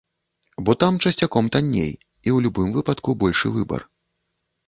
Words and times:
Бо 0.67 0.71
там 0.83 0.93
часцяком 1.03 1.49
танней, 1.57 1.91
і 1.93 2.29
ў 2.35 2.45
любым 2.47 2.73
выпадку 2.77 3.09
большы 3.25 3.47
выбар. 3.59 3.81